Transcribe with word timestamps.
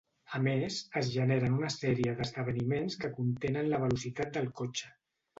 A 0.35 0.39
més, 0.45 0.75
es 1.01 1.09
generen 1.15 1.57
una 1.57 1.67
sèrie 1.73 2.15
d'esdeveniments 2.21 2.97
que 3.03 3.11
contenen 3.17 3.69
la 3.75 3.83
velocitat 3.83 4.33
del 4.39 4.49
cotxe. 4.63 4.91